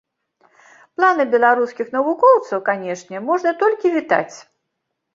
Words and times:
Планы 0.99 1.25
беларускіх 1.35 1.93
навукоўцаў, 1.97 2.65
канешне, 2.73 3.25
можна 3.31 3.57
толькі 3.65 3.97
вітаць. 4.01 4.35